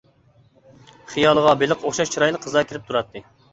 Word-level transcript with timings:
خىيالىغا 1.11 1.53
بېلىققا 1.61 1.89
ئوخشاش 1.91 2.15
چىرايلىق 2.17 2.47
قىزلار 2.49 2.69
كىرىپ 2.75 2.91
تۇراتتى. 2.91 3.27